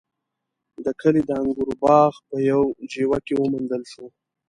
[0.85, 4.05] د کلي د انګورو باغ په يوه جیوه کې وموندل شو.